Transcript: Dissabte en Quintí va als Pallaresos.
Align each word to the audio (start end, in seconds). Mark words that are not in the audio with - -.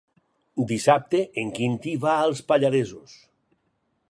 Dissabte 0.71 1.21
en 1.43 1.53
Quintí 1.59 1.93
va 2.07 2.17
als 2.25 2.45
Pallaresos. 2.51 3.19